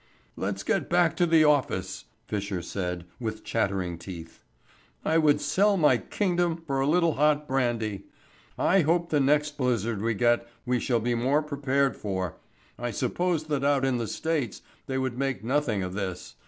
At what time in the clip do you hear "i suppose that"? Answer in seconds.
12.79-13.63